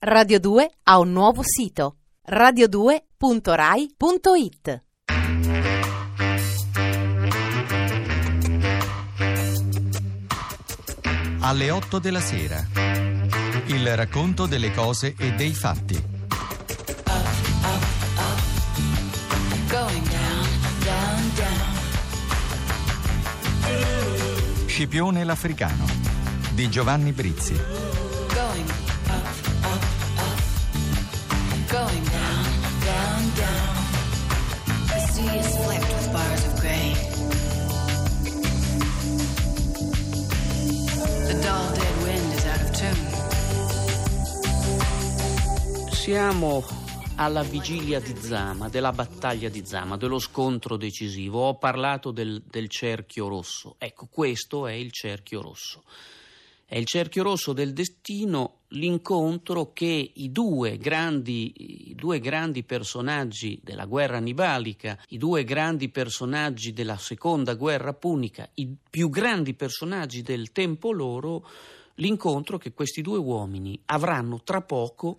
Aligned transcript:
Radio 0.00 0.38
2 0.38 0.70
ha 0.84 1.00
un 1.00 1.10
nuovo 1.10 1.42
sito 1.42 1.96
radio2.rai.it 2.30 4.84
Alle 11.40 11.70
8 11.72 11.98
della 11.98 12.20
sera. 12.20 12.64
Il 13.66 13.96
racconto 13.96 14.46
delle 14.46 14.72
cose 14.72 15.16
e 15.18 15.32
dei 15.32 15.52
fatti. 15.52 16.00
Going 19.66 20.08
down, 20.08 20.48
down, 20.84 21.32
down. 21.34 21.76
Scipione 24.66 25.24
l'Africano 25.24 25.86
di 26.54 26.70
Giovanni 26.70 27.10
Brizzi. 27.10 27.87
Going 31.70 32.04
down, 32.04 32.44
down, 32.80 33.34
down. 33.36 33.76
The 34.86 35.00
sea 35.12 35.38
is 35.38 35.54
flecked 35.58 35.88
with 35.92 36.12
bars 36.14 36.44
of 36.46 36.60
gray. 36.60 36.94
The 41.26 41.34
dull 41.42 41.74
dead 41.74 42.02
wind 42.04 42.32
is 42.32 42.46
out 42.46 42.62
of 42.62 42.70
tune. 42.70 43.10
Siamo 45.92 46.64
alla 47.16 47.42
vigilia 47.42 48.00
di 48.00 48.14
Zama, 48.18 48.70
della 48.70 48.92
battaglia 48.92 49.50
di 49.50 49.62
Zama, 49.66 49.98
dello 49.98 50.18
scontro 50.18 50.78
decisivo. 50.78 51.48
Ho 51.48 51.58
parlato 51.58 52.12
del, 52.12 52.42
del 52.48 52.70
cerchio 52.70 53.28
rosso. 53.28 53.74
Ecco, 53.76 54.08
questo 54.10 54.66
è 54.66 54.72
il 54.72 54.90
cerchio 54.90 55.42
rosso. 55.42 55.84
È 56.64 56.78
il 56.78 56.86
cerchio 56.86 57.22
rosso 57.24 57.52
del 57.52 57.74
destino, 57.74 58.57
l'incontro 58.72 59.72
che 59.72 60.12
i 60.14 60.30
due 60.30 60.76
grandi, 60.76 61.90
i 61.90 61.94
due 61.94 62.18
grandi 62.20 62.64
personaggi 62.64 63.60
della 63.62 63.86
guerra 63.86 64.18
annibalica, 64.18 64.98
i 65.08 65.18
due 65.18 65.44
grandi 65.44 65.88
personaggi 65.88 66.72
della 66.72 66.98
seconda 66.98 67.54
guerra 67.54 67.94
punica, 67.94 68.48
i 68.54 68.74
più 68.90 69.08
grandi 69.08 69.54
personaggi 69.54 70.22
del 70.22 70.52
tempo 70.52 70.92
loro, 70.92 71.46
l'incontro 71.94 72.58
che 72.58 72.72
questi 72.72 73.00
due 73.00 73.18
uomini 73.18 73.80
avranno 73.86 74.42
tra 74.42 74.60
poco 74.60 75.16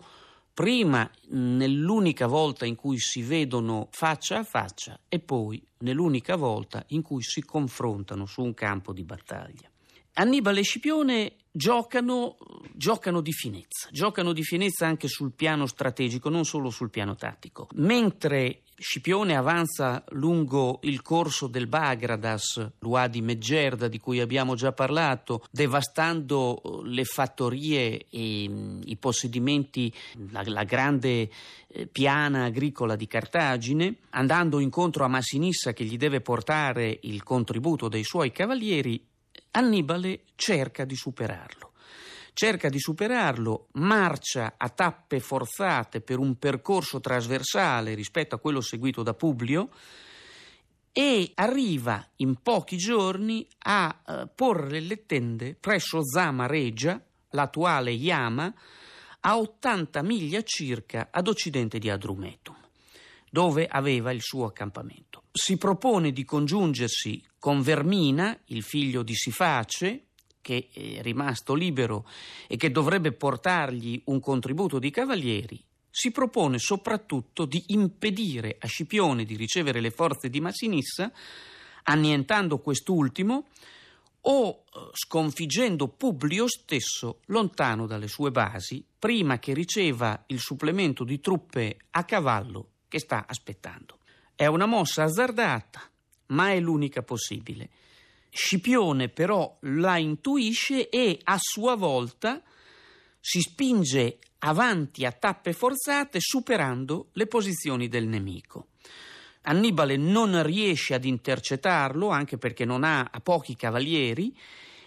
prima 0.52 1.10
nell'unica 1.28 2.26
volta 2.26 2.66
in 2.66 2.74
cui 2.74 2.98
si 2.98 3.22
vedono 3.22 3.88
faccia 3.90 4.38
a 4.38 4.44
faccia 4.44 4.98
e 5.08 5.18
poi 5.18 5.62
nell'unica 5.78 6.36
volta 6.36 6.84
in 6.88 7.02
cui 7.02 7.22
si 7.22 7.42
confrontano 7.42 8.26
su 8.26 8.42
un 8.42 8.54
campo 8.54 8.92
di 8.92 9.04
battaglia. 9.04 9.70
Annibale 10.14 10.60
e 10.60 10.64
Scipione 10.64 11.32
giocano, 11.52 12.36
giocano 12.72 13.20
di 13.20 13.32
finezza, 13.32 13.88
giocano 13.90 14.32
di 14.32 14.42
finezza 14.42 14.86
anche 14.86 15.08
sul 15.08 15.32
piano 15.32 15.66
strategico, 15.66 16.28
non 16.28 16.44
solo 16.44 16.70
sul 16.70 16.90
piano 16.90 17.16
tattico. 17.16 17.68
Mentre 17.74 18.62
Scipione 18.80 19.36
avanza 19.36 20.02
lungo 20.12 20.78
il 20.84 21.02
corso 21.02 21.48
del 21.48 21.66
Bagradas, 21.66 22.66
l'Uadi 22.78 23.20
Meggerda 23.20 23.88
di 23.88 23.98
cui 23.98 24.20
abbiamo 24.20 24.54
già 24.54 24.72
parlato, 24.72 25.44
devastando 25.50 26.80
le 26.84 27.04
fattorie 27.04 28.06
e 28.08 28.42
i 28.84 28.96
possedimenti, 28.98 29.92
la, 30.30 30.42
la 30.46 30.64
grande 30.64 31.28
eh, 31.68 31.86
piana 31.88 32.44
agricola 32.44 32.96
di 32.96 33.06
Cartagine, 33.06 33.96
andando 34.10 34.60
incontro 34.60 35.04
a 35.04 35.08
Massinissa 35.08 35.74
che 35.74 35.84
gli 35.84 35.98
deve 35.98 36.22
portare 36.22 37.00
il 37.02 37.22
contributo 37.22 37.88
dei 37.88 38.02
suoi 38.02 38.32
cavalieri, 38.32 39.08
Annibale 39.52 40.22
cerca 40.36 40.84
di 40.84 40.94
superarlo. 40.94 41.72
Cerca 42.32 42.68
di 42.68 42.78
superarlo, 42.78 43.68
marcia 43.72 44.54
a 44.56 44.68
tappe 44.68 45.20
forzate 45.20 46.00
per 46.00 46.18
un 46.18 46.38
percorso 46.38 47.00
trasversale 47.00 47.94
rispetto 47.94 48.36
a 48.36 48.38
quello 48.38 48.60
seguito 48.60 49.02
da 49.02 49.14
Publio 49.14 49.70
e 50.92 51.32
arriva 51.34 52.06
in 52.16 52.36
pochi 52.42 52.76
giorni 52.76 53.46
a 53.64 54.02
eh, 54.06 54.28
porre 54.34 54.80
le 54.80 55.06
tende 55.06 55.54
presso 55.54 56.04
Zama 56.04 56.46
Regia, 56.46 57.00
l'attuale 57.30 57.90
Yama, 57.90 58.52
a 59.20 59.38
80 59.38 60.02
miglia 60.02 60.42
circa 60.42 61.08
ad 61.10 61.28
occidente 61.28 61.78
di 61.78 61.90
Adrumetum, 61.90 62.56
dove 63.30 63.66
aveva 63.66 64.12
il 64.12 64.22
suo 64.22 64.46
accampamento. 64.46 65.24
Si 65.32 65.58
propone 65.58 66.10
di 66.10 66.24
congiungersi 66.24 67.22
con 67.40 67.62
Vermina, 67.62 68.38
il 68.46 68.62
figlio 68.62 69.02
di 69.02 69.14
Siface, 69.14 70.04
che 70.42 70.68
è 70.72 71.00
rimasto 71.00 71.54
libero 71.54 72.06
e 72.46 72.56
che 72.56 72.70
dovrebbe 72.70 73.12
portargli 73.12 74.00
un 74.04 74.20
contributo 74.20 74.78
di 74.78 74.90
cavalieri, 74.90 75.60
si 75.90 76.12
propone 76.12 76.58
soprattutto 76.58 77.46
di 77.46 77.64
impedire 77.68 78.56
a 78.60 78.66
Scipione 78.66 79.24
di 79.24 79.36
ricevere 79.36 79.80
le 79.80 79.90
forze 79.90 80.28
di 80.28 80.40
Massinissa, 80.40 81.10
annientando 81.84 82.58
quest'ultimo 82.58 83.48
o 84.22 84.50
eh, 84.50 84.90
sconfiggendo 84.92 85.88
Publio 85.88 86.46
stesso 86.46 87.20
lontano 87.26 87.86
dalle 87.86 88.06
sue 88.06 88.30
basi, 88.30 88.84
prima 88.98 89.38
che 89.38 89.54
riceva 89.54 90.22
il 90.26 90.40
supplemento 90.40 91.04
di 91.04 91.20
truppe 91.20 91.78
a 91.92 92.04
cavallo 92.04 92.68
che 92.86 92.98
sta 92.98 93.24
aspettando. 93.26 93.98
È 94.34 94.44
una 94.44 94.66
mossa 94.66 95.04
azzardata, 95.04 95.90
ma 96.30 96.50
è 96.50 96.60
l'unica 96.60 97.02
possibile. 97.02 97.68
Scipione 98.30 99.08
però 99.08 99.56
la 99.62 99.98
intuisce 99.98 100.88
e 100.88 101.18
a 101.24 101.36
sua 101.38 101.74
volta 101.74 102.42
si 103.20 103.40
spinge 103.40 104.18
avanti 104.40 105.04
a 105.04 105.12
tappe 105.12 105.52
forzate 105.52 106.18
superando 106.20 107.08
le 107.12 107.26
posizioni 107.26 107.88
del 107.88 108.06
nemico. 108.06 108.68
Annibale 109.42 109.96
non 109.96 110.42
riesce 110.42 110.94
ad 110.94 111.04
intercettarlo 111.04 112.08
anche 112.08 112.38
perché 112.38 112.64
non 112.64 112.84
ha, 112.84 113.10
pochi 113.22 113.56
cavalieri 113.56 114.36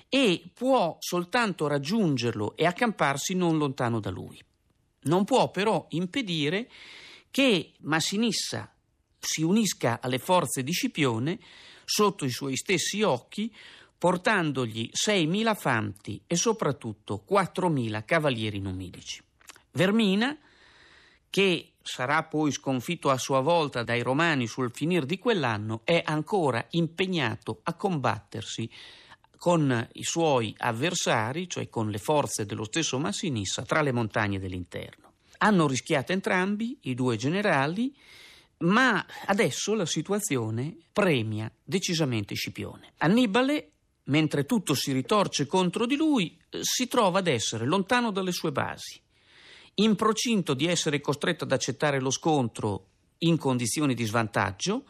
e 0.08 0.44
può 0.54 0.96
soltanto 1.00 1.68
raggiungerlo 1.68 2.56
e 2.56 2.66
accamparsi 2.66 3.34
non 3.34 3.58
lontano 3.58 4.00
da 4.00 4.10
lui. 4.10 4.40
Non 5.04 5.26
può 5.26 5.50
però 5.50 5.88
impedire 5.90 6.70
che 7.30 7.74
Massinissa 7.80 8.73
si 9.26 9.42
unisca 9.42 10.00
alle 10.02 10.20
forze 10.20 10.64
di 10.64 10.72
Scipione 10.72 11.40
sotto 11.86 12.26
i 12.26 12.30
suoi 12.30 12.56
stessi 12.56 13.02
occhi, 13.02 13.54
portandogli 13.98 14.90
6.000 14.92 15.56
fanti 15.56 16.22
e 16.28 16.36
soprattutto 16.36 17.24
4.000 17.30 18.04
cavalieri 18.04 18.60
numidici. 18.60 19.22
Vermina, 19.72 20.38
che 21.30 21.74
sarà 21.82 22.24
poi 22.24 22.52
sconfitto 22.52 23.10
a 23.10 23.18
sua 23.18 23.40
volta 23.40 23.84
dai 23.84 24.02
romani 24.02 24.46
sul 24.46 24.72
finir 24.74 25.06
di 25.06 25.18
quell'anno, 25.18 25.82
è 25.84 26.02
ancora 26.04 26.66
impegnato 26.72 27.62
a 27.64 27.74
combattersi 27.74 28.70
con 29.38 29.88
i 29.94 30.04
suoi 30.04 30.54
avversari, 30.58 31.50
cioè 31.50 31.70
con 31.70 31.90
le 31.90 31.98
forze 31.98 32.46
dello 32.46 32.64
stesso 32.64 33.00
Massinissa, 33.00 33.64
tra 33.64 33.82
le 33.82 33.92
montagne 33.92 34.40
dell'interno. 34.40 35.12
Hanno 35.40 35.68
rischiato 35.68 36.14
entrambi, 36.14 36.78
i 36.84 36.94
due 36.94 37.18
generali, 37.18 37.94
ma 38.64 39.06
adesso 39.26 39.74
la 39.74 39.86
situazione 39.86 40.76
premia 40.92 41.52
decisamente 41.64 42.36
Scipione. 42.36 42.94
Annibale, 42.98 43.72
mentre 44.06 44.46
tutto 44.46 44.74
si 44.74 44.92
ritorce 44.92 45.46
contro 45.46 45.86
di 45.86 45.96
lui, 45.96 46.38
si 46.62 46.88
trova 46.88 47.20
ad 47.20 47.28
essere 47.28 47.66
lontano 47.66 48.12
dalle 48.12 48.32
sue 48.32 48.52
basi, 48.52 49.02
in 49.76 49.96
procinto 49.96 50.54
di 50.54 50.68
essere 50.68 51.02
costretto 51.02 51.44
ad 51.46 51.52
accettare 51.52 52.00
lo 52.00 52.12
scontro 52.12 52.88
in 53.20 53.38
condizioni 53.38 53.94
di 53.94 54.04
svantaggio 54.04 54.84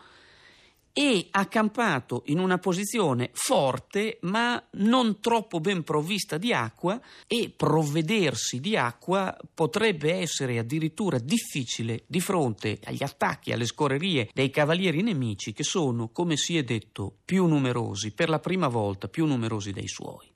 e 0.94 1.28
accampato 1.32 2.22
in 2.28 2.38
una 2.38 2.60
posizione 2.60 3.32
forte 3.34 4.20
ma 4.22 4.64
non 4.74 5.20
troppo 5.20 5.60
ben 5.60 5.84
provvista 5.84 6.38
di 6.38 6.54
acqua 6.54 7.02
e 7.26 7.52
provvedersi 7.56 8.60
di 8.60 8.78
acqua 8.78 9.36
potrebbe 9.56 10.14
essere 10.14 10.60
addirittura 10.60 11.18
difficile 11.18 12.04
di 12.06 12.22
fronte 12.22 12.80
agli 12.84 13.02
attacchi, 13.02 13.52
alle 13.52 13.66
scorrerie 13.66 14.30
dei 14.34 14.52
cavalieri 14.52 15.02
nemici 15.02 15.52
che 15.52 15.64
sono, 15.64 16.10
come 16.10 16.38
si 16.38 16.58
è 16.58 16.64
detto, 16.64 17.18
più 17.26 17.48
numerosi, 17.48 18.12
per 18.12 18.30
la 18.30 18.40
prima 18.40 18.68
volta 18.68 19.08
più 19.08 19.26
numerosi 19.26 19.72
dei 19.72 19.88
suoi. 19.88 20.32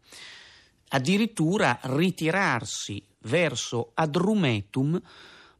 Addirittura 0.89 1.79
ritirarsi 1.83 3.05
verso 3.19 3.91
Adrumetum 3.93 4.99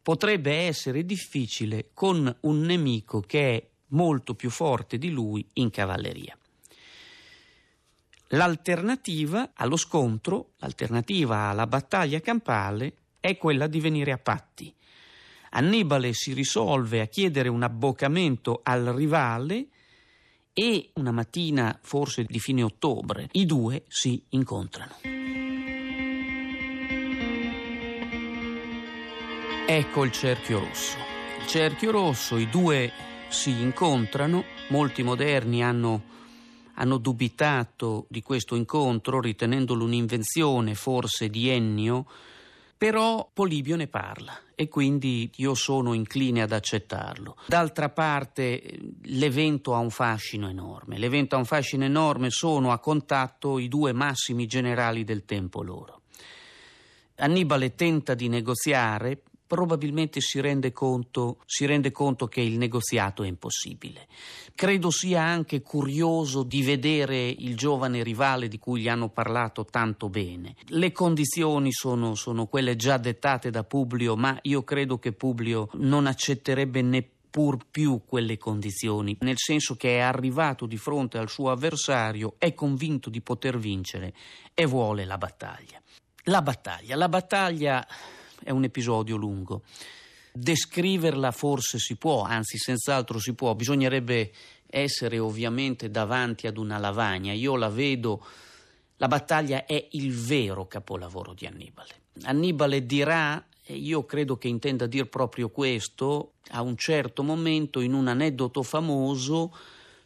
potrebbe 0.01 0.54
essere 0.54 1.06
difficile 1.06 1.89
con 1.94 2.33
un 2.42 2.62
nemico 2.62 3.19
che 3.19 3.56
è 3.56 3.68
molto 3.89 4.34
più 4.34 4.50
forte 4.50 4.98
di 4.98 5.10
lui 5.10 5.45
in 5.54 5.69
cavalleria. 5.69 6.38
L'alternativa 8.31 9.51
allo 9.54 9.78
scontro, 9.78 10.51
l'alternativa 10.57 11.50
alla 11.50 11.66
battaglia 11.66 12.19
campale 12.19 12.94
è 13.19 13.38
quella 13.38 13.68
di 13.68 13.80
venire 13.80 14.12
a 14.12 14.18
patti. 14.18 14.74
Annibale 15.51 16.12
si 16.13 16.34
risolve 16.34 17.00
a 17.00 17.06
chiedere 17.06 17.48
un 17.48 17.63
abboccamento 17.63 18.60
al 18.63 18.84
rivale 18.88 19.68
e 20.51 20.90
una 20.95 21.12
mattina, 21.12 21.78
forse 21.81 22.25
di 22.25 22.40
fine 22.40 22.63
ottobre, 22.63 23.30
i 23.33 23.45
due 23.45 23.86
si 23.88 24.22
incontrano. 24.30 24.95
Ecco 29.69 30.04
il 30.04 30.12
cerchio 30.12 30.60
rosso. 30.60 30.98
Il 31.40 31.48
cerchio 31.48 31.92
rosso, 31.92 32.38
i 32.38 32.50
due 32.50 32.92
si 33.29 33.62
incontrano, 33.62 34.44
molti 34.69 35.03
moderni 35.03 35.63
hanno, 35.63 36.03
hanno 36.75 36.97
dubitato 36.97 38.06
di 38.09 38.21
questo 38.21 38.56
incontro 38.56 39.19
ritenendolo 39.19 39.83
un'invenzione 39.83 40.75
forse 40.75 41.29
di 41.29 41.50
Ennio, 41.50 42.06
però 42.77 43.29
Polibio 43.33 43.75
ne 43.75 43.88
parla 43.88 44.39
e 44.53 44.68
quindi 44.68 45.31
io 45.35 45.56
sono 45.56 45.94
incline 45.94 46.41
ad 46.41 46.51
accettarlo. 46.51 47.35
D'altra 47.47 47.89
parte 47.89 48.79
l'evento 49.03 49.73
ha 49.73 49.80
un 49.80 49.89
fascino 49.89 50.47
enorme, 50.47 50.97
l'evento 50.97 51.35
ha 51.35 51.39
un 51.39 51.45
fascino 51.45 51.83
enorme, 51.85 52.30
sono 52.30 52.71
a 52.71 52.80
contatto 52.80 53.57
i 53.59 53.68
due 53.68 53.94
massimi 53.94 54.45
generali 54.45 55.03
del 55.03 55.25
tempo 55.25 55.63
loro. 55.63 56.01
Annibale 57.15 57.73
tenta 57.73 58.13
di 58.13 58.27
negoziare, 58.30 59.23
probabilmente 59.47 60.19
si 60.19 60.41
rende, 60.41 60.71
conto, 60.73 61.38
si 61.45 61.65
rende 61.65 61.91
conto 61.91 62.27
che 62.27 62.41
il 62.41 62.57
negoziato 62.57 63.23
è 63.23 63.27
impossibile. 63.27 64.07
Credo 64.53 64.91
sia 64.91 65.23
anche 65.23 65.61
curioso 65.61 66.44
di 66.44 66.61
vedere 66.61 67.27
il 67.27 67.55
giovane 67.55 68.03
rivale 68.03 68.47
di 68.49 68.59
cui 68.59 68.81
gli 68.81 68.89
hanno 68.89 69.09
parlato 69.09 69.65
tanto 69.65 70.09
bene. 70.09 70.55
Le 70.67 70.91
condizioni 70.91 71.71
sono, 71.71 72.15
sono 72.15 72.47
quelle 72.47 72.75
già 72.75 72.97
dettate 72.97 73.49
da 73.49 73.63
Publio, 73.63 74.15
ma 74.15 74.38
io 74.44 74.63
credo 74.63 74.99
che 74.99 75.13
Publio 75.13 75.69
non 75.73 76.07
accetterebbe 76.07 76.81
neppur 76.81 77.59
più 77.69 78.01
quelle 78.05 78.38
condizioni, 78.38 79.15
nel 79.21 79.38
senso 79.38 79.75
che 79.75 79.97
è 79.97 79.99
arrivato 79.99 80.65
di 80.65 80.77
fronte 80.77 81.17
al 81.17 81.29
suo 81.29 81.51
avversario, 81.51 82.35
è 82.38 82.53
convinto 82.53 83.09
di 83.09 83.21
poter 83.21 83.57
vincere 83.57 84.13
e 84.53 84.65
vuole 84.65 85.05
la 85.05 85.17
battaglia. 85.17 85.81
La 86.23 86.41
battaglia, 86.41 86.97
la 86.97 87.07
battaglia 87.07 87.88
è 88.44 88.51
un 88.51 88.63
episodio 88.63 89.16
lungo. 89.16 89.63
Descriverla 90.31 91.31
forse 91.31 91.80
si 91.80 91.95
può, 91.95 92.22
anzi 92.22 92.57
senz'altro 92.57 93.19
si 93.19 93.34
può, 93.34 93.56
bisognerebbe 93.56 94.31
essere 94.68 95.18
ovviamente 95.18 95.89
davanti 95.89 96.48
ad 96.48 96.57
una 96.57 96.78
lavagna. 96.78 97.34
Io 97.34 97.56
la 97.56 97.69
vedo, 97.69 98.25
la 98.98 99.07
battaglia 99.07 99.66
è 99.66 99.88
il 99.92 100.13
vero 100.13 100.68
capolavoro 100.68 101.34
di 101.34 101.45
Annibale. 101.45 102.01
Annibale 102.24 102.86
dirà, 102.86 103.44
e 103.63 103.75
io 103.75 104.06
credo 104.06 104.38
che 104.38 104.48
intenda 104.48 104.86
dire 104.86 105.06
proprio 105.06 105.50
questo, 105.50 106.33
a 106.50 106.62
un 106.62 106.78
certo 106.78 107.24
momento 107.24 107.80
in 107.80 107.94
un 107.94 108.07
aneddoto 108.07 108.63
famoso, 108.63 109.54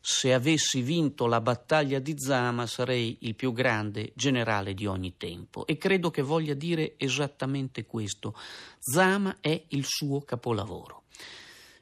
se 0.03 0.33
avessi 0.33 0.81
vinto 0.81 1.27
la 1.27 1.41
battaglia 1.41 1.99
di 1.99 2.15
Zama 2.17 2.65
sarei 2.65 3.17
il 3.21 3.35
più 3.35 3.53
grande 3.53 4.11
generale 4.15 4.73
di 4.73 4.87
ogni 4.87 5.15
tempo 5.15 5.67
e 5.67 5.77
credo 5.77 6.09
che 6.09 6.23
voglia 6.23 6.55
dire 6.55 6.95
esattamente 6.97 7.85
questo. 7.85 8.35
Zama 8.79 9.37
è 9.39 9.63
il 9.69 9.85
suo 9.85 10.21
capolavoro. 10.21 11.03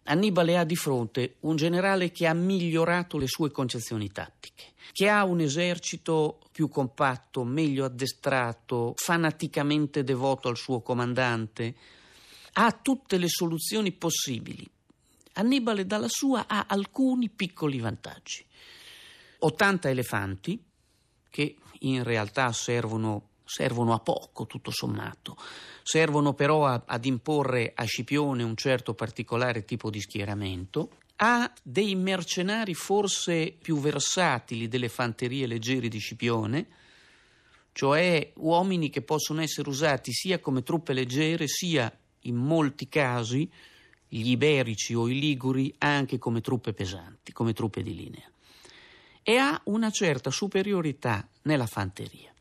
Annibale 0.03 0.57
ha 0.57 0.65
di 0.65 0.75
fronte 0.75 1.35
un 1.41 1.55
generale 1.55 2.11
che 2.11 2.27
ha 2.27 2.33
migliorato 2.33 3.17
le 3.17 3.27
sue 3.27 3.51
concezioni 3.51 4.11
tattiche, 4.11 4.73
che 4.91 5.07
ha 5.07 5.23
un 5.23 5.39
esercito 5.39 6.39
più 6.51 6.67
compatto, 6.67 7.45
meglio 7.45 7.85
addestrato, 7.85 8.95
fanaticamente 8.97 10.03
devoto 10.03 10.49
al 10.49 10.57
suo 10.57 10.81
comandante, 10.81 11.75
ha 12.53 12.71
tutte 12.71 13.17
le 13.17 13.29
soluzioni 13.29 13.91
possibili 13.93 14.69
Annibale 15.39 15.85
dalla 15.85 16.09
sua 16.09 16.45
ha 16.47 16.65
alcuni 16.67 17.29
piccoli 17.29 17.79
vantaggi. 17.79 18.45
80 19.39 19.89
elefanti, 19.89 20.61
che 21.29 21.55
in 21.79 22.03
realtà 22.03 22.51
servono, 22.51 23.29
servono 23.45 23.93
a 23.93 23.99
poco, 23.99 24.45
tutto 24.47 24.69
sommato, 24.69 25.37
servono 25.81 26.33
però 26.33 26.65
a, 26.65 26.83
ad 26.85 27.05
imporre 27.05 27.71
a 27.73 27.85
Scipione 27.85 28.43
un 28.43 28.55
certo 28.57 28.93
particolare 28.93 29.63
tipo 29.63 29.89
di 29.89 30.01
schieramento, 30.01 30.91
ha 31.17 31.51
dei 31.63 31.95
mercenari 31.95 32.73
forse 32.73 33.55
più 33.61 33.79
versatili 33.79 34.67
delle 34.67 34.89
fanterie 34.89 35.47
leggeri 35.47 35.87
di 35.87 35.99
Scipione, 35.99 36.67
cioè 37.71 38.33
uomini 38.35 38.89
che 38.89 39.03
possono 39.03 39.41
essere 39.41 39.69
usati 39.69 40.11
sia 40.11 40.39
come 40.39 40.63
truppe 40.63 40.91
leggere 40.91 41.47
sia 41.47 41.89
in 42.23 42.35
molti 42.35 42.89
casi 42.89 43.49
gli 44.09 44.31
iberici 44.31 44.93
o 44.95 45.07
i 45.07 45.17
liguri 45.17 45.73
anche 45.77 46.17
come 46.17 46.41
truppe 46.41 46.73
pesanti, 46.73 47.31
come 47.31 47.53
truppe 47.53 47.83
di 47.83 47.95
linea. 47.95 48.29
E 49.21 49.37
ha 49.37 49.61
una 49.65 49.91
certa 49.91 50.31
superiorità 50.31 51.29
nella 51.43 51.67
fanteria. 51.67 52.33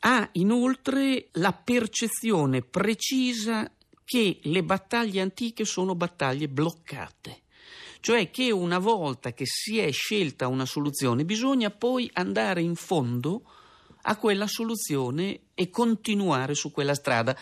Ha 0.00 0.28
inoltre 0.32 1.28
la 1.32 1.52
percezione 1.52 2.60
precisa 2.60 3.70
che 4.04 4.38
le 4.42 4.62
battaglie 4.62 5.20
antiche 5.20 5.64
sono 5.64 5.94
battaglie 5.94 6.48
bloccate, 6.48 7.42
cioè 8.00 8.30
che 8.30 8.52
una 8.52 8.78
volta 8.78 9.32
che 9.32 9.46
si 9.46 9.78
è 9.78 9.90
scelta 9.90 10.46
una 10.46 10.66
soluzione 10.66 11.24
bisogna 11.24 11.70
poi 11.70 12.08
andare 12.12 12.60
in 12.60 12.76
fondo 12.76 13.42
a 14.02 14.16
quella 14.16 14.46
soluzione 14.46 15.40
e 15.58 15.70
continuare 15.70 16.54
su 16.54 16.70
quella 16.70 16.94
strada. 16.94 17.34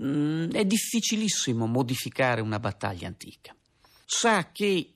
Mm, 0.00 0.50
è 0.50 0.64
difficilissimo 0.66 1.66
modificare 1.66 2.42
una 2.42 2.60
battaglia 2.60 3.08
antica. 3.08 3.56
Sa 4.04 4.52
che 4.52 4.92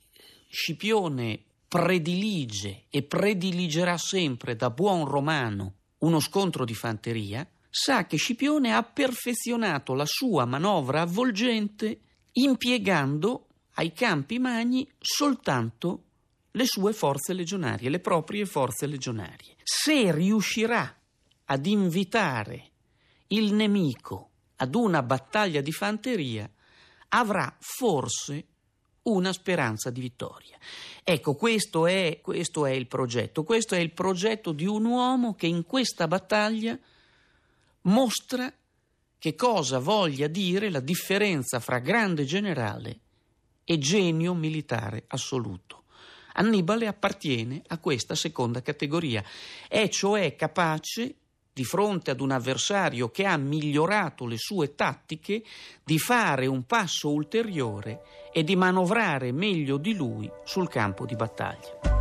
Scipione 0.49 1.43
predilige 1.67 2.85
e 2.91 3.03
prediligerà 3.03 3.97
sempre 3.97 4.55
da 4.55 4.71
buon 4.71 5.07
romano 5.07 5.75
uno 5.99 6.21
scontro 6.21 6.65
di 6.65 6.75
fanteria, 6.75 7.49
sa 7.69 8.07
che 8.07 8.19
Scipione 8.19 8.75
ha 8.75 8.83
perfezionato 8.83 9.95
la 9.95 10.07
sua 10.07 10.45
manovra 10.45 11.01
avvolgente 11.01 12.01
impiegando 12.33 13.47
ai 13.75 13.93
campi 13.93 14.39
magni 14.39 14.87
soltanto 14.99 16.03
le 16.53 16.65
sue 16.67 16.93
forze 16.93 17.33
legionarie, 17.33 17.89
le 17.89 18.01
proprie 18.01 18.45
forze 18.45 18.87
legionarie. 18.87 19.57
Se 19.63 20.13
riuscirà 20.13 20.95
ad 21.47 21.67
invitare 21.67 22.71
il 23.29 23.53
nemico 23.53 24.31
ad 24.57 24.75
una 24.75 25.03
battaglia 25.03 25.61
di 25.61 25.73
fanteria, 25.73 26.51
avrà 27.09 27.55
forse 27.59 28.47
una 29.03 29.33
speranza 29.33 29.91
di 29.91 30.01
vittoria. 30.01 30.59
Ecco, 31.05 31.35
questo 31.35 31.87
è, 31.87 32.21
questo 32.23 32.67
è, 32.67 32.71
il 32.71 32.87
progetto. 32.87 33.45
Questo 33.45 33.75
è 33.75 33.79
il 33.79 33.93
progetto 33.93 34.53
di 34.53 34.67
un 34.67 34.85
uomo 34.85 35.35
che 35.35 35.47
in 35.47 35.65
questa 35.65 36.09
battaglia 36.09 36.79
mostra 37.83 38.53
che 39.19 39.35
cosa 39.35 39.79
voglia 39.79 40.27
dire 40.27 40.71
la 40.71 40.81
differenza 40.81 41.61
fra 41.61 41.79
grande 41.79 42.25
generale 42.25 43.01
e 43.65 43.79
genio 43.79 44.35
militare 44.35 45.05
assoluto. 45.09 45.85
Annibale 46.35 46.87
appartiene 46.87 47.63
a 47.69 47.79
questa 47.79 48.15
seconda 48.15 48.61
categoria, 48.61 49.25
è 49.69 49.89
cioè 49.89 50.35
capace 50.37 51.17
di 51.57 51.65
fronte 51.65 52.11
ad 52.11 52.21
un 52.21 52.33
avversario 52.33 53.09
che 53.09 53.25
ha 53.25 53.39
migliorato 53.39 54.27
le 54.27 54.37
sue 54.37 54.75
tattiche, 54.75 55.43
di 55.83 55.99
fare 55.99 56.45
un 56.45 56.65
passo 56.65 57.11
ulteriore 57.11 58.03
e 58.31 58.45
di 58.45 58.55
manovrare 58.57 59.33
meglio 59.33 59.79
di 59.79 59.95
lui 59.95 60.31
sul 60.45 60.69
campo 60.69 61.07
di 61.07 61.17
battaglia. 61.17 61.95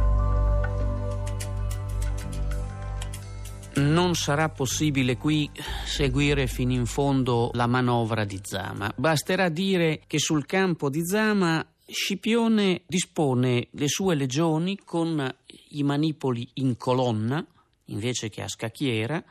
Non 3.76 4.14
sarà 4.16 4.50
possibile 4.50 5.16
qui 5.16 5.50
seguire 5.86 6.48
fino 6.48 6.74
in 6.74 6.86
fondo 6.86 7.52
la 7.54 7.68
manovra 7.68 8.26
di 8.26 8.42
Zama. 8.44 8.92
Basterà 8.94 9.48
dire 9.48 10.02
che 10.06 10.20
sul 10.20 10.46
campo 10.46 10.90
di 10.90 11.06
Zama 11.06 11.66
Scipione 11.88 12.82
dispone 12.88 13.70
le 13.72 13.88
sue 13.88 14.16
legioni 14.16 14.80
con 14.84 15.34
i 15.70 15.84
manipoli 15.84 16.46
in 16.56 16.76
colonna, 16.76 17.46
invece 17.86 18.30
che 18.30 18.42
a 18.42 18.48
scacchiera, 18.48 19.24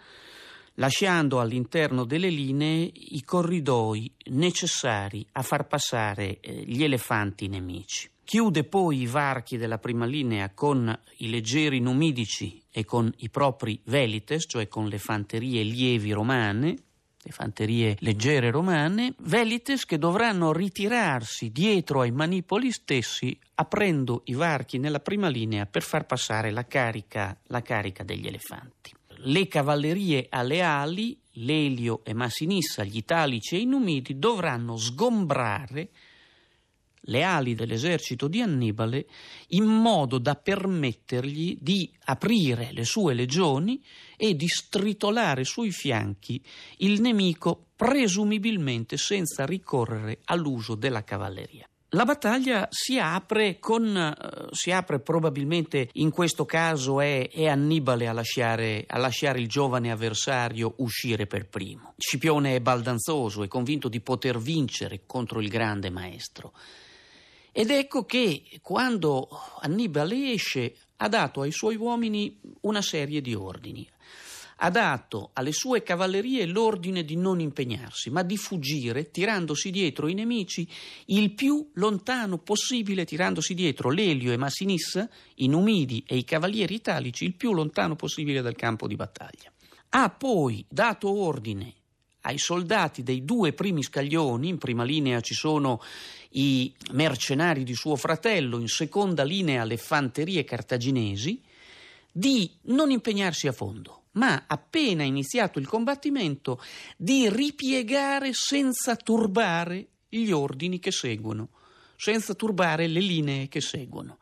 lasciando 0.74 1.40
all'interno 1.40 2.04
delle 2.04 2.28
linee 2.28 2.90
i 2.92 3.22
corridoi 3.22 4.12
necessari 4.30 5.26
a 5.32 5.42
far 5.42 5.66
passare 5.66 6.40
eh, 6.40 6.64
gli 6.66 6.82
elefanti 6.82 7.48
nemici. 7.48 8.10
Chiude 8.24 8.64
poi 8.64 9.00
i 9.02 9.06
varchi 9.06 9.58
della 9.58 9.78
prima 9.78 10.06
linea 10.06 10.50
con 10.54 10.98
i 11.18 11.28
leggeri 11.28 11.78
numidici 11.78 12.62
e 12.70 12.84
con 12.84 13.12
i 13.18 13.28
propri 13.28 13.78
velites, 13.84 14.44
cioè 14.48 14.66
con 14.66 14.88
le 14.88 14.98
fanterie 14.98 15.62
lievi 15.62 16.10
romane, 16.12 16.76
le 17.24 17.30
fanterie 17.32 17.96
leggere 18.00 18.50
romane, 18.50 19.14
velites 19.20 19.86
che 19.86 19.96
dovranno 19.96 20.52
ritirarsi 20.52 21.50
dietro 21.50 22.02
ai 22.02 22.10
manipoli 22.10 22.70
stessi 22.70 23.36
aprendo 23.54 24.22
i 24.26 24.34
varchi 24.34 24.78
nella 24.78 25.00
prima 25.00 25.28
linea 25.28 25.64
per 25.64 25.82
far 25.82 26.04
passare 26.04 26.50
la 26.50 26.66
carica, 26.66 27.34
la 27.44 27.62
carica 27.62 28.04
degli 28.04 28.26
elefanti. 28.26 28.92
Le 29.26 29.48
cavallerie 29.48 30.26
alle 30.28 30.60
ali, 30.60 31.18
l'Elio 31.36 32.04
e 32.04 32.12
Massinissa, 32.12 32.84
gli 32.84 32.98
Italici 32.98 33.54
e 33.54 33.60
i 33.60 33.64
Numidi, 33.64 34.18
dovranno 34.18 34.76
sgombrare 34.76 35.88
le 37.06 37.22
ali 37.22 37.54
dell'esercito 37.54 38.28
di 38.28 38.40
Annibale 38.40 39.06
in 39.48 39.64
modo 39.64 40.18
da 40.18 40.34
permettergli 40.34 41.56
di 41.60 41.90
aprire 42.04 42.70
le 42.72 42.84
sue 42.84 43.14
legioni 43.14 43.82
e 44.16 44.34
di 44.34 44.48
stritolare 44.48 45.44
sui 45.44 45.70
fianchi 45.70 46.42
il 46.78 47.00
nemico 47.00 47.66
presumibilmente 47.76 48.96
senza 48.96 49.44
ricorrere 49.44 50.20
all'uso 50.24 50.74
della 50.74 51.04
cavalleria. 51.04 51.68
La 51.94 52.04
battaglia 52.04 52.66
si 52.70 52.98
apre 52.98 53.60
con, 53.60 53.96
eh, 53.96 54.48
si 54.50 54.72
apre 54.72 54.98
probabilmente 54.98 55.90
in 55.92 56.10
questo 56.10 56.44
caso 56.44 57.00
è, 57.00 57.30
è 57.30 57.46
Annibale 57.46 58.08
a 58.08 58.12
lasciare, 58.12 58.84
a 58.88 58.98
lasciare, 58.98 59.38
il 59.38 59.46
giovane 59.46 59.92
avversario 59.92 60.74
uscire 60.78 61.28
per 61.28 61.46
primo. 61.46 61.94
Scipione 61.96 62.56
è 62.56 62.60
baldanzoso, 62.60 63.44
è 63.44 63.48
convinto 63.48 63.88
di 63.88 64.00
poter 64.00 64.38
vincere 64.38 65.02
contro 65.06 65.40
il 65.40 65.48
grande 65.48 65.88
maestro. 65.88 66.52
Ed 67.52 67.70
ecco 67.70 68.04
che 68.04 68.42
quando 68.60 69.28
Annibale 69.60 70.32
esce 70.32 70.74
ha 70.96 71.08
dato 71.08 71.42
ai 71.42 71.52
suoi 71.52 71.76
uomini 71.76 72.40
una 72.62 72.82
serie 72.82 73.20
di 73.20 73.34
ordini 73.34 73.88
ha 74.64 74.70
dato 74.70 75.28
alle 75.34 75.52
sue 75.52 75.82
cavallerie 75.82 76.46
l'ordine 76.46 77.04
di 77.04 77.16
non 77.16 77.38
impegnarsi, 77.38 78.08
ma 78.08 78.22
di 78.22 78.38
fuggire 78.38 79.10
tirandosi 79.10 79.70
dietro 79.70 80.08
i 80.08 80.14
nemici 80.14 80.66
il 81.06 81.32
più 81.32 81.68
lontano 81.74 82.38
possibile, 82.38 83.04
tirandosi 83.04 83.52
dietro 83.52 83.90
l'Elio 83.90 84.32
e 84.32 84.38
Massinissa, 84.38 85.06
i 85.36 85.48
Numidi 85.48 86.02
e 86.06 86.16
i 86.16 86.24
cavalieri 86.24 86.76
italici 86.76 87.26
il 87.26 87.34
più 87.34 87.52
lontano 87.52 87.94
possibile 87.94 88.40
dal 88.40 88.56
campo 88.56 88.86
di 88.86 88.96
battaglia. 88.96 89.52
Ha 89.90 90.08
poi 90.08 90.64
dato 90.66 91.14
ordine 91.14 91.74
ai 92.22 92.38
soldati 92.38 93.02
dei 93.02 93.22
due 93.22 93.52
primi 93.52 93.82
scaglioni, 93.82 94.48
in 94.48 94.56
prima 94.56 94.82
linea 94.82 95.20
ci 95.20 95.34
sono 95.34 95.82
i 96.30 96.72
mercenari 96.92 97.64
di 97.64 97.74
suo 97.74 97.96
fratello, 97.96 98.58
in 98.58 98.68
seconda 98.68 99.24
linea 99.24 99.64
le 99.64 99.76
fanterie 99.76 100.42
cartaginesi, 100.42 101.38
di 102.10 102.50
non 102.62 102.90
impegnarsi 102.90 103.46
a 103.46 103.52
fondo 103.52 103.98
ma 104.14 104.44
appena 104.46 105.02
iniziato 105.02 105.58
il 105.58 105.66
combattimento 105.66 106.60
di 106.96 107.28
ripiegare 107.28 108.30
senza 108.32 108.96
turbare 108.96 109.88
gli 110.08 110.30
ordini 110.30 110.78
che 110.78 110.90
seguono, 110.90 111.50
senza 111.96 112.34
turbare 112.34 112.86
le 112.86 113.00
linee 113.00 113.48
che 113.48 113.60
seguono 113.60 114.18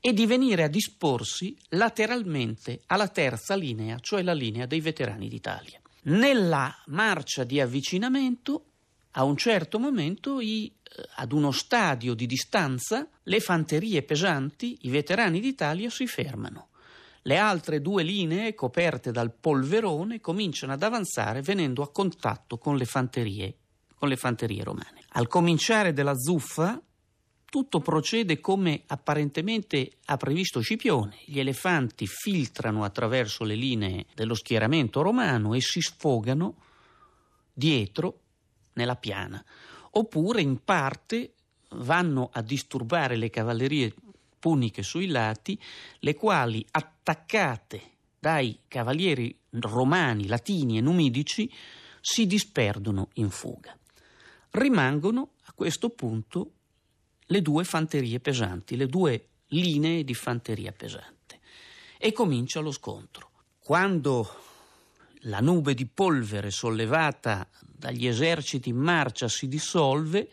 e 0.00 0.12
di 0.12 0.26
venire 0.26 0.62
a 0.62 0.68
disporsi 0.68 1.56
lateralmente 1.70 2.82
alla 2.86 3.08
terza 3.08 3.54
linea, 3.54 3.98
cioè 3.98 4.22
la 4.22 4.34
linea 4.34 4.66
dei 4.66 4.80
veterani 4.80 5.28
d'Italia. 5.28 5.80
Nella 6.02 6.74
marcia 6.86 7.42
di 7.44 7.60
avvicinamento, 7.60 8.64
a 9.12 9.24
un 9.24 9.36
certo 9.36 9.78
momento, 9.78 10.40
i, 10.40 10.66
eh, 10.66 11.08
ad 11.16 11.32
uno 11.32 11.50
stadio 11.50 12.14
di 12.14 12.26
distanza, 12.26 13.08
le 13.24 13.40
fanterie 13.40 14.02
pesanti, 14.02 14.78
i 14.82 14.90
veterani 14.90 15.40
d'Italia 15.40 15.90
si 15.90 16.06
fermano 16.06 16.68
le 17.26 17.36
altre 17.38 17.80
due 17.80 18.04
linee, 18.04 18.54
coperte 18.54 19.10
dal 19.10 19.32
polverone, 19.32 20.20
cominciano 20.20 20.72
ad 20.72 20.82
avanzare 20.82 21.42
venendo 21.42 21.82
a 21.82 21.90
contatto 21.90 22.56
con 22.56 22.76
le 22.76 22.84
fanterie, 22.84 23.56
con 23.96 24.08
le 24.08 24.16
fanterie 24.16 24.62
romane. 24.62 25.02
Al 25.10 25.26
cominciare 25.26 25.92
della 25.92 26.16
zuffa, 26.16 26.80
tutto 27.44 27.80
procede 27.80 28.40
come 28.40 28.82
apparentemente 28.86 29.98
ha 30.04 30.16
previsto 30.16 30.60
Scipione. 30.60 31.18
Gli 31.24 31.40
elefanti 31.40 32.06
filtrano 32.06 32.84
attraverso 32.84 33.42
le 33.42 33.56
linee 33.56 34.06
dello 34.14 34.34
schieramento 34.34 35.02
romano 35.02 35.54
e 35.54 35.60
si 35.60 35.80
sfogano 35.80 36.56
dietro 37.52 38.20
nella 38.74 38.96
piana, 38.96 39.44
oppure 39.92 40.42
in 40.42 40.62
parte 40.62 41.32
vanno 41.70 42.30
a 42.32 42.40
disturbare 42.40 43.16
le 43.16 43.30
cavallerie 43.30 43.94
puniche 44.46 44.84
sui 44.84 45.08
lati, 45.08 45.60
le 45.98 46.14
quali 46.14 46.64
attaccate 46.70 47.82
dai 48.16 48.60
cavalieri 48.68 49.36
romani, 49.50 50.28
latini 50.28 50.78
e 50.78 50.80
numidici 50.80 51.52
si 52.00 52.28
disperdono 52.28 53.08
in 53.14 53.30
fuga. 53.30 53.76
Rimangono 54.50 55.30
a 55.46 55.52
questo 55.52 55.88
punto 55.88 56.52
le 57.26 57.42
due 57.42 57.64
fanterie 57.64 58.20
pesanti, 58.20 58.76
le 58.76 58.86
due 58.86 59.30
linee 59.46 60.04
di 60.04 60.14
fanteria 60.14 60.70
pesante 60.70 61.40
e 61.98 62.12
comincia 62.12 62.60
lo 62.60 62.70
scontro. 62.70 63.30
Quando 63.58 64.30
la 65.22 65.40
nube 65.40 65.74
di 65.74 65.86
polvere 65.86 66.52
sollevata 66.52 67.48
dagli 67.62 68.06
eserciti 68.06 68.68
in 68.68 68.76
marcia 68.76 69.26
si 69.26 69.48
dissolve, 69.48 70.30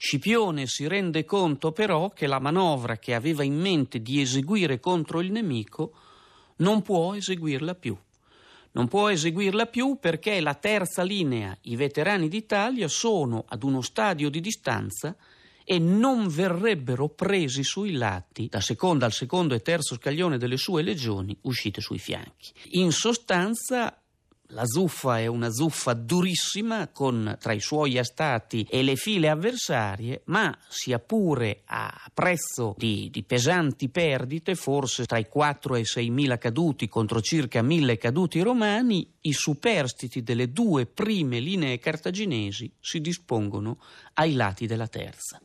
Scipione 0.00 0.68
si 0.68 0.86
rende 0.86 1.24
conto 1.24 1.72
però 1.72 2.10
che 2.10 2.28
la 2.28 2.38
manovra 2.38 2.98
che 2.98 3.14
aveva 3.14 3.42
in 3.42 3.58
mente 3.58 4.00
di 4.00 4.20
eseguire 4.20 4.78
contro 4.78 5.20
il 5.20 5.32
nemico 5.32 5.92
non 6.58 6.82
può 6.82 7.16
eseguirla 7.16 7.74
più. 7.74 7.98
Non 8.72 8.86
può 8.86 9.08
eseguirla 9.08 9.66
più 9.66 9.98
perché 10.00 10.40
la 10.40 10.54
terza 10.54 11.02
linea, 11.02 11.58
i 11.62 11.74
veterani 11.74 12.28
d'Italia, 12.28 12.86
sono 12.86 13.44
ad 13.48 13.64
uno 13.64 13.82
stadio 13.82 14.30
di 14.30 14.40
distanza 14.40 15.16
e 15.64 15.80
non 15.80 16.28
verrebbero 16.28 17.08
presi 17.08 17.64
sui 17.64 17.92
lati 17.92 18.46
da 18.46 18.60
seconda 18.60 19.04
al 19.04 19.12
secondo 19.12 19.56
e 19.56 19.62
terzo 19.62 19.96
scaglione 19.96 20.38
delle 20.38 20.56
sue 20.56 20.82
legioni 20.82 21.36
uscite 21.42 21.80
sui 21.80 21.98
fianchi. 21.98 22.52
In 22.74 22.92
sostanza 22.92 24.00
la 24.52 24.64
zuffa 24.64 25.18
è 25.18 25.26
una 25.26 25.50
zuffa 25.50 25.92
durissima 25.92 26.88
con 26.88 27.36
tra 27.38 27.52
i 27.52 27.60
suoi 27.60 27.98
astati 27.98 28.66
e 28.70 28.82
le 28.82 28.96
file 28.96 29.28
avversarie, 29.28 30.22
ma 30.26 30.56
sia 30.68 30.98
pure 30.98 31.62
a 31.66 31.92
prezzo 32.14 32.74
di, 32.78 33.10
di 33.10 33.22
pesanti 33.24 33.90
perdite, 33.90 34.54
forse 34.54 35.04
tra 35.04 35.18
i 35.18 35.28
4 35.28 35.74
e 35.74 35.80
i 35.80 35.84
6 35.84 36.10
mila 36.10 36.38
caduti 36.38 36.88
contro 36.88 37.20
circa 37.20 37.60
mille 37.60 37.98
caduti 37.98 38.40
romani, 38.40 39.06
i 39.22 39.32
superstiti 39.34 40.22
delle 40.22 40.50
due 40.50 40.86
prime 40.86 41.40
linee 41.40 41.78
cartaginesi 41.78 42.72
si 42.80 43.00
dispongono 43.02 43.78
ai 44.14 44.32
lati 44.32 44.66
della 44.66 44.88
terza. 44.88 45.42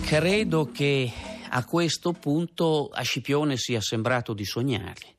Credo 0.00 0.70
che 0.70 1.12
a 1.50 1.64
questo 1.64 2.12
punto 2.12 2.88
a 2.88 3.02
Scipione 3.02 3.56
sia 3.56 3.80
sembrato 3.80 4.32
di 4.32 4.44
sognare 4.44 5.15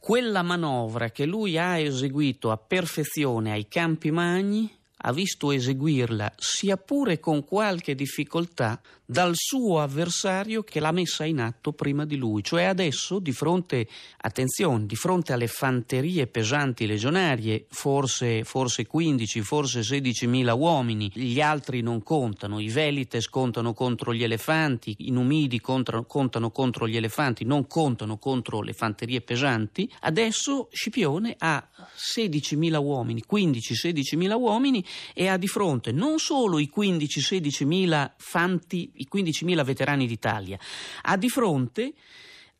quella 0.00 0.42
manovra 0.42 1.10
che 1.10 1.26
lui 1.26 1.58
ha 1.58 1.78
eseguito 1.78 2.50
a 2.50 2.56
perfezione 2.56 3.52
ai 3.52 3.68
Campi 3.68 4.10
Magni 4.10 4.79
ha 5.02 5.12
visto 5.12 5.50
eseguirla, 5.50 6.34
sia 6.36 6.76
pure 6.76 7.18
con 7.20 7.44
qualche 7.44 7.94
difficoltà, 7.94 8.80
dal 9.10 9.32
suo 9.34 9.80
avversario 9.80 10.62
che 10.62 10.78
l'ha 10.78 10.92
messa 10.92 11.24
in 11.24 11.40
atto 11.40 11.72
prima 11.72 12.04
di 12.04 12.14
lui. 12.14 12.44
Cioè 12.44 12.62
adesso, 12.62 13.18
di 13.18 13.32
fronte, 13.32 13.88
attenzione, 14.18 14.86
di 14.86 14.94
fronte 14.94 15.32
alle 15.32 15.48
fanterie 15.48 16.28
pesanti 16.28 16.86
legionarie, 16.86 17.66
forse, 17.70 18.44
forse 18.44 18.86
15, 18.86 19.40
forse 19.40 19.82
16 19.82 20.28
mila 20.28 20.54
uomini, 20.54 21.10
gli 21.12 21.40
altri 21.40 21.80
non 21.80 22.04
contano, 22.04 22.60
i 22.60 22.68
Velites 22.68 23.28
contano 23.28 23.74
contro 23.74 24.14
gli 24.14 24.22
elefanti, 24.22 24.94
i 24.98 25.10
Numidi 25.10 25.60
contano, 25.60 26.04
contano 26.04 26.52
contro 26.52 26.86
gli 26.86 26.96
elefanti, 26.96 27.44
non 27.44 27.66
contano 27.66 28.16
contro 28.16 28.62
le 28.62 28.74
fanterie 28.74 29.22
pesanti, 29.22 29.90
adesso 30.02 30.68
Scipione 30.70 31.34
ha 31.36 31.66
16 31.96 32.54
mila 32.54 32.78
uomini, 32.78 33.24
15-16 33.28 34.16
mila 34.16 34.36
uomini 34.36 34.84
e 35.14 35.28
ha 35.28 35.36
di 35.36 35.46
fronte 35.46 35.92
non 35.92 36.18
solo 36.18 36.58
i 36.58 36.70
15-16 36.74 37.66
mila 37.66 38.14
fanti, 38.16 38.90
i 38.96 39.06
15 39.06 39.44
mila 39.44 39.62
veterani 39.62 40.06
d'Italia, 40.06 40.58
ha 41.02 41.16
di 41.16 41.28
fronte 41.28 41.92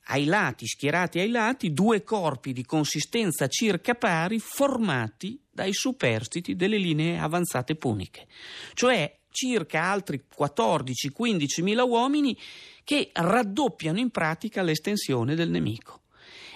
ai 0.05 0.25
lati, 0.25 0.67
schierati 0.67 1.19
ai 1.19 1.31
lati, 1.31 1.73
due 1.73 2.03
corpi 2.03 2.53
di 2.53 2.65
consistenza 2.65 3.47
circa 3.49 3.95
pari 3.95 4.39
formati 4.41 5.41
dai 5.51 5.73
superstiti 5.73 6.57
delle 6.57 6.79
linee 6.79 7.19
avanzate 7.19 7.77
puniche, 7.77 8.27
cioè 8.75 9.19
circa 9.31 9.85
altri 9.85 10.25
14-15 10.37 11.63
mila 11.63 11.85
uomini 11.85 12.37
che 12.83 13.11
raddoppiano 13.13 13.99
in 13.99 14.11
pratica 14.11 14.63
l'estensione 14.63 15.35
del 15.35 15.51
nemico 15.51 16.03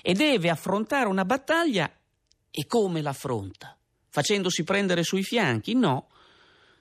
e 0.02 0.12
deve 0.14 0.50
affrontare 0.50 1.09
una 1.09 1.25
battaglia 1.25 1.90
e 2.50 2.66
come 2.66 3.00
l'affronta? 3.00 3.74
Facendosi 4.14 4.62
prendere 4.62 5.02
sui 5.02 5.25
fianchi, 5.25 5.75
no, 5.75 6.06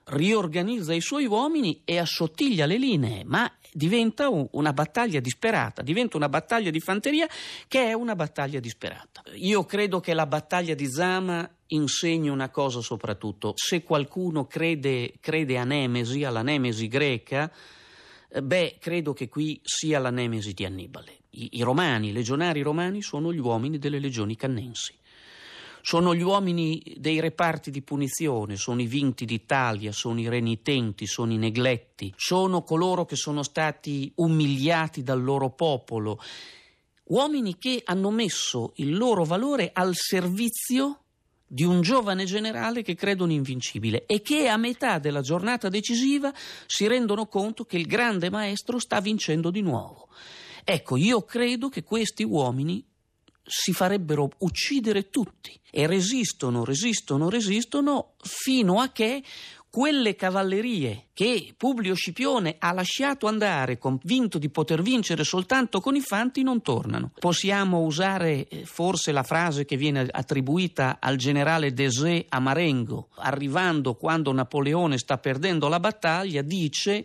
riorganizza 0.04 0.94
i 0.94 1.02
suoi 1.02 1.26
uomini 1.26 1.82
e 1.84 1.98
assottiglia 1.98 2.68
le 2.68 2.78
linee, 2.78 3.24
ma 3.26 3.52
diventa 3.72 4.30
una 4.30 4.72
battaglia 4.72 5.20
disperata, 5.20 5.82
diventa 5.82 6.16
una 6.16 6.30
battaglia 6.30 6.70
di 6.70 6.80
fanteria 6.80 7.28
che 7.68 7.88
è 7.88 7.94
una 7.94 8.16
battaglia 8.16 8.60
disperata. 8.60 9.24
Io 9.34 9.66
credo 9.66 10.00
che 10.00 10.14
la 10.14 10.28
battaglia 10.28 10.76
di 10.76 10.88
Zama 10.88 11.50
insegni 11.70 12.30
una 12.30 12.52
cosa 12.52 12.82
soprattutto, 12.82 13.54
se 13.56 13.82
qualcuno 13.82 14.46
crede, 14.46 15.14
crede 15.20 15.58
a 15.58 15.64
Nemesi, 15.64 16.24
alla 16.24 16.44
Nemesi 16.44 16.88
greca, 16.88 17.52
eh, 18.30 18.44
beh, 18.44 18.78
credo 18.80 19.14
che 19.14 19.28
qui 19.28 19.60
sia 19.64 19.98
la 19.98 20.12
Nemesi 20.12 20.54
di 20.54 20.66
Annibale. 20.66 21.22
I, 21.32 21.50
i 21.54 21.64
romani, 21.64 22.10
i 22.10 22.14
legionari 22.14 22.62
romani 22.62 23.02
sono 23.02 23.34
gli 23.34 23.40
uomini 23.40 23.80
delle 23.80 23.98
legioni 23.98 24.36
cannensi 24.36 24.94
sono 25.86 26.16
gli 26.16 26.22
uomini 26.22 26.82
dei 26.96 27.20
reparti 27.20 27.70
di 27.70 27.82
punizione, 27.82 28.56
sono 28.56 28.82
i 28.82 28.86
vinti 28.86 29.26
d'Italia, 29.26 29.92
sono 29.92 30.22
i 30.22 30.30
renitenti, 30.30 31.06
sono 31.06 31.34
i 31.34 31.38
negletti, 31.38 32.14
sono 32.16 32.64
coloro 32.64 33.04
che 33.04 33.18
sono 33.18 33.44
stati 33.44 34.10
umiliati 34.16 35.04
dal 35.04 35.22
loro 35.22 35.50
popolo, 35.50 36.22
uomini 37.08 37.58
che 37.58 37.82
hanno 37.84 38.12
messo 38.12 38.72
il 38.78 38.96
loro 38.96 39.26
valore 39.26 39.72
al 39.74 39.92
servizio 39.94 41.00
di 41.46 41.66
un 41.66 41.82
giovane 41.82 42.24
generale 42.24 42.82
che 42.82 42.96
credono 42.96 43.34
invincibile 43.34 44.06
e 44.06 44.22
che 44.22 44.48
a 44.48 44.56
metà 44.56 45.00
della 45.00 45.22
giornata 45.22 45.68
decisiva 45.68 46.34
si 46.66 46.88
rendono 46.88 47.26
conto 47.26 47.66
che 47.66 47.76
il 47.76 47.88
grande 47.88 48.30
maestro 48.30 48.80
sta 48.80 49.02
vincendo 49.02 49.52
di 49.52 49.62
nuovo. 49.62 50.08
Ecco, 50.64 50.96
io 50.96 51.24
credo 51.24 51.68
che 51.68 51.84
questi 51.84 52.24
uomini 52.24 52.82
si 53.46 53.74
farebbero 53.74 54.30
uccidere 54.40 55.10
tutti 55.10 55.60
e 55.70 55.88
resistono, 55.88 56.64
resistono, 56.64 57.30
resistono 57.30 58.14
fino 58.22 58.80
a 58.80 58.90
che 58.90 59.24
quelle 59.74 60.16
cavallerie 60.16 61.08
che 61.14 61.52
Publio 61.58 61.96
Scipione 61.96 62.58
ha 62.60 62.72
lasciato 62.74 63.26
andare 63.26 63.80
convinto 63.80 64.38
di 64.38 64.50
poter 64.50 64.84
vincere 64.84 65.24
soltanto 65.24 65.82
con 65.82 65.96
i 65.96 66.02
fanti 66.02 66.44
non 66.44 66.62
tornano. 66.62 67.12
Possiamo 67.20 67.80
usare 67.82 68.48
eh, 68.48 68.66
forse 68.66 69.12
la 69.12 69.24
frase 69.24 69.66
che 69.66 69.76
viene 69.76 70.08
attribuita 70.12 70.98
al 71.00 71.16
generale 71.16 71.74
Desé 71.74 72.28
a 72.30 72.40
Marengo, 72.40 73.08
arrivando 73.16 73.96
quando 73.96 74.32
Napoleone 74.32 75.00
sta 75.00 75.18
perdendo 75.18 75.68
la 75.68 75.80
battaglia, 75.80 76.44
dice 76.44 77.04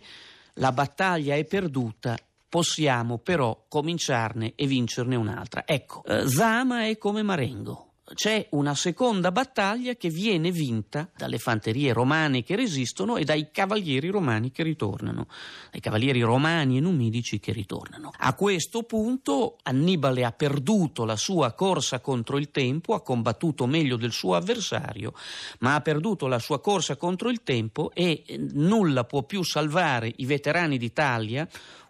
la 0.53 0.71
battaglia 0.71 1.33
è 1.33 1.45
perduta, 1.45 2.15
possiamo 2.49 3.19
però 3.19 3.65
cominciarne 3.69 4.53
e 4.55 4.65
vincerne 4.65 5.15
un'altra. 5.15 5.63
Ecco, 5.65 6.03
eh, 6.03 6.27
Zama 6.27 6.87
è 6.87 6.97
come 6.97 7.21
Marengo 7.21 7.89
c'è 8.13 8.47
una 8.51 8.75
seconda 8.75 9.31
battaglia 9.31 9.95
che 9.95 10.09
viene 10.09 10.51
vinta 10.51 11.09
dalle 11.15 11.37
fanterie 11.37 11.93
romane 11.93 12.43
che 12.43 12.55
resistono 12.55 13.17
e 13.17 13.23
dai 13.23 13.49
cavalieri 13.51 14.09
romani 14.09 14.51
che 14.51 14.63
ritornano, 14.63 15.27
dai 15.71 15.81
cavalieri 15.81 16.21
romani 16.21 16.77
e 16.77 16.79
numidici 16.79 17.39
che 17.39 17.51
ritornano. 17.51 18.11
A 18.17 18.33
questo 18.33 18.83
punto 18.83 19.57
Annibale 19.63 20.23
ha 20.23 20.31
perduto 20.31 21.05
la 21.05 21.15
sua 21.15 21.53
corsa 21.53 21.99
contro 21.99 22.37
il 22.37 22.51
tempo, 22.51 22.93
ha 22.93 23.01
combattuto 23.01 23.65
meglio 23.67 23.97
del 23.97 24.11
suo 24.11 24.35
avversario, 24.35 25.13
ma 25.59 25.75
ha 25.75 25.81
perduto 25.81 26.27
la 26.27 26.39
sua 26.39 26.59
corsa 26.59 26.95
contro 26.95 27.29
il 27.29 27.43
tempo 27.43 27.91
e 27.93 28.23
nulla 28.53 29.03
può 29.03 29.23
più 29.23 29.43
salvare 29.43 30.11
i 30.17 30.25
veterani 30.25 30.77
d'Italia 30.77 31.47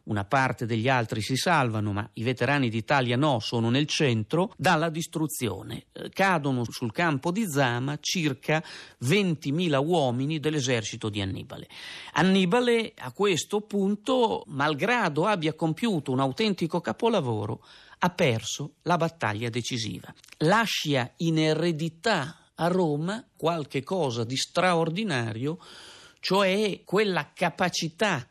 una 0.10 0.26
parte 0.26 0.66
degli 0.66 0.90
altri 0.90 1.22
si 1.22 1.36
salvano, 1.36 1.94
ma 1.94 2.10
i 2.14 2.24
veterani 2.24 2.70
d'Italia 2.70 3.16
no, 3.16 3.40
sono 3.40 3.70
nel 3.70 3.86
centro, 3.86 4.52
dalla 4.58 4.90
distruzione. 4.90 5.86
Eh, 5.92 6.10
cadono 6.10 6.64
sul 6.68 6.92
campo 6.92 7.32
di 7.32 7.48
Zama 7.48 7.98
circa 8.02 8.64
20.000 9.04 9.84
uomini 9.84 10.40
dell'esercito 10.40 11.10
di 11.10 11.22
Annibale. 11.22 11.68
Annibale 12.14 12.94
a 12.98 13.12
questo 13.12 13.62
punto, 13.62 14.44
malgrado 14.48 15.26
abbia 15.26 15.54
compiuto 15.54 16.12
un 16.12 16.20
autentico 16.20 16.82
capolavoro, 16.82 17.64
ha 18.00 18.10
perso 18.10 18.76
la 18.84 18.98
battaglia 18.98 19.50
decisiva. 19.50 20.12
Lascia 20.40 21.12
in 21.18 21.38
eredità 21.38 22.36
a 22.56 22.68
Roma 22.68 23.24
qualche 23.38 23.84
cosa 23.84 24.24
di 24.24 24.36
straordinario, 24.36 25.60
cioè 26.20 26.82
quella 26.84 27.32
capacità 27.34 28.28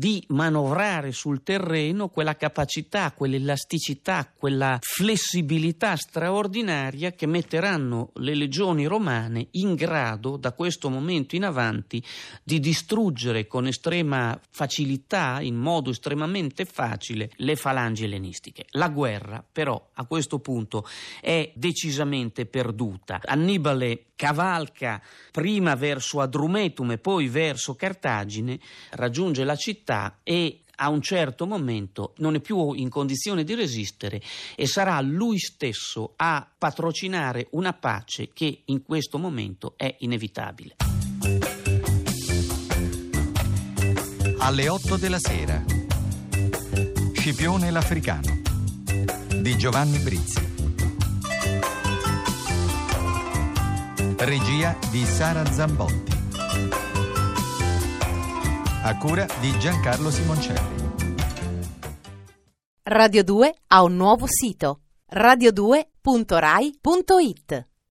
di 0.00 0.24
manovrare 0.28 1.12
sul 1.12 1.42
terreno 1.42 2.08
quella 2.08 2.34
capacità, 2.34 3.12
quell'elasticità, 3.12 4.32
quella 4.34 4.78
flessibilità 4.80 5.94
straordinaria 5.94 7.12
che 7.12 7.26
metteranno 7.26 8.08
le 8.14 8.34
legioni 8.34 8.86
romane 8.86 9.48
in 9.50 9.74
grado 9.74 10.38
da 10.38 10.52
questo 10.52 10.88
momento 10.88 11.36
in 11.36 11.44
avanti 11.44 12.02
di 12.42 12.60
distruggere 12.60 13.46
con 13.46 13.66
estrema 13.66 14.40
facilità, 14.48 15.42
in 15.42 15.56
modo 15.56 15.90
estremamente 15.90 16.64
facile, 16.64 17.30
le 17.36 17.54
falangi 17.56 18.04
ellenistiche. 18.04 18.64
La 18.70 18.88
guerra 18.88 19.44
però 19.52 19.90
a 19.92 20.06
questo 20.06 20.38
punto 20.38 20.86
è 21.20 21.52
decisamente 21.54 22.46
perduta. 22.46 23.20
Annibale 23.22 24.09
cavalca 24.20 25.00
prima 25.32 25.74
verso 25.76 26.20
Adrumetum 26.20 26.90
e 26.90 26.98
poi 26.98 27.28
verso 27.28 27.74
Cartagine, 27.74 28.60
raggiunge 28.90 29.44
la 29.44 29.56
città 29.56 30.18
e 30.22 30.60
a 30.76 30.90
un 30.90 31.00
certo 31.00 31.46
momento 31.46 32.12
non 32.18 32.34
è 32.34 32.40
più 32.40 32.74
in 32.74 32.90
condizione 32.90 33.44
di 33.44 33.54
resistere 33.54 34.20
e 34.56 34.66
sarà 34.66 35.00
lui 35.00 35.38
stesso 35.38 36.12
a 36.16 36.46
patrocinare 36.58 37.46
una 37.52 37.72
pace 37.72 38.28
che 38.34 38.60
in 38.66 38.82
questo 38.82 39.16
momento 39.16 39.72
è 39.78 39.94
inevitabile. 40.00 40.76
Alle 44.38 44.68
8 44.68 44.96
della 44.98 45.18
sera. 45.18 45.64
Scipione 47.14 47.70
l'Africano 47.70 48.38
di 49.40 49.56
Giovanni 49.56 49.98
Brizzi. 49.98 50.49
Regia 54.22 54.76
di 54.90 55.02
Sara 55.06 55.46
Zambotti. 55.46 56.12
A 58.82 58.98
cura 58.98 59.26
di 59.40 59.58
Giancarlo 59.58 60.10
Simoncelli. 60.10 60.90
Radio 62.82 63.24
2 63.24 63.54
ha 63.68 63.82
un 63.82 63.96
nuovo 63.96 64.26
sito 64.28 64.80
radio2.rai.it 65.10 67.69